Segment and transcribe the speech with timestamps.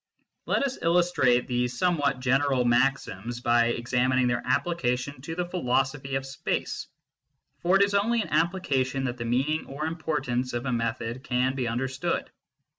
[0.47, 6.25] Let us illustrate these somewhat general maxims by examining their application to the philosophy of
[6.25, 6.87] space,
[7.59, 11.23] for it is only in application that the meaning or impor tance of a method
[11.23, 12.31] can be understood.